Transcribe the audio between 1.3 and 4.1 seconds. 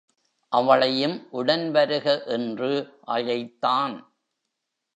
உடன் வருக என்று அழைத்தான்.